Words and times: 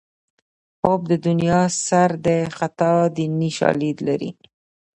حب 0.81 1.01
د 1.11 1.13
دنیا 1.25 1.61
سر 1.85 2.09
د 2.25 2.27
خطا 2.57 2.93
دیني 3.17 3.49
شالید 3.57 3.97
لري 4.07 4.31